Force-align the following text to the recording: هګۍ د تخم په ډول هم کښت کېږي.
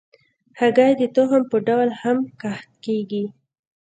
هګۍ 0.59 0.91
د 0.99 1.01
تخم 1.15 1.43
په 1.51 1.57
ډول 1.67 1.89
هم 2.01 2.17
کښت 2.41 2.71
کېږي. 2.85 3.25